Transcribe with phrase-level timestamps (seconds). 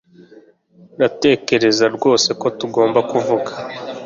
[0.95, 3.51] Ndatekereza rwose ko tugomba kuvuga